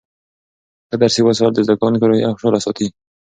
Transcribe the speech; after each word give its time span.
ښه 0.89 0.95
درسي 1.01 1.21
وسایل 1.23 1.53
د 1.55 1.59
زده 1.65 1.75
کوونکو 1.79 2.07
روحیه 2.09 2.29
خوشحاله 2.33 2.59
ساتي. 2.65 2.87